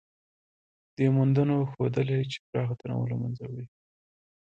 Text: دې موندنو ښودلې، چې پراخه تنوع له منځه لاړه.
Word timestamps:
دې 0.95 1.07
موندنو 1.15 1.57
ښودلې، 1.71 2.19
چې 2.31 2.37
پراخه 2.47 2.75
تنوع 2.79 3.05
له 3.11 3.15
منځه 3.21 3.43
لاړه. 3.49 3.65